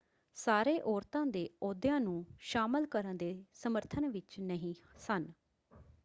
[0.37, 4.73] ਸਾਰੇ ਔਰਤਾਂ ਦੇ ਅਹੁਦਿਆਂ ਨੂੰ ਸ਼ਾਮਲ ਕਰਨ ਦੇ ਸਮਰਥਨ ਵਿੱਚ ਨਹੀਂ
[4.99, 5.27] ਸਨ